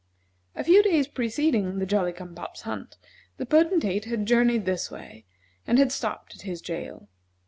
[0.55, 2.97] A few days preceding the Jolly cum pop's hunt,
[3.37, 5.25] the Potentate had journeyed this way
[5.67, 7.07] and had stopped at his jail.